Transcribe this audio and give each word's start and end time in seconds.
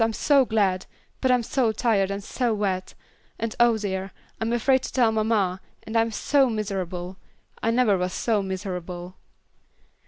I'm 0.03 0.13
so 0.13 0.45
glad, 0.45 0.87
but 1.21 1.29
I'm 1.29 1.43
so 1.43 1.71
tired 1.71 2.09
and 2.09 2.23
so 2.23 2.55
wet, 2.55 2.95
and 3.37 3.55
oh 3.59 3.77
dear 3.77 4.11
I'm 4.39 4.51
afraid 4.51 4.81
to 4.81 4.91
tell 4.91 5.11
mamma, 5.11 5.61
and 5.83 5.95
I'm 5.95 6.09
so 6.09 6.49
miserable. 6.49 7.17
I 7.61 7.69
never 7.69 7.99
was 7.99 8.11
so 8.11 8.41
miserable." 8.41 9.17